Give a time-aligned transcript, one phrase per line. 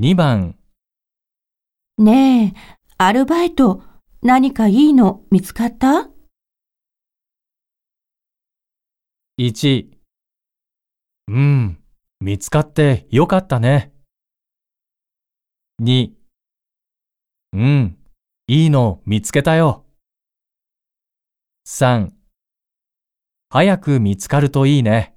[0.00, 0.56] 2番、
[1.98, 2.52] ねえ、
[2.98, 3.80] アルバイト、
[4.22, 6.10] 何かいいの見つかった
[9.38, 9.86] ？1。
[11.28, 11.78] うん、
[12.18, 13.92] 見つかってよかったね。
[15.80, 16.10] 2。
[17.52, 17.96] うん、
[18.48, 19.86] いいの見つけたよ。
[21.68, 22.10] 3。
[23.48, 25.13] 早く見つかるといいね。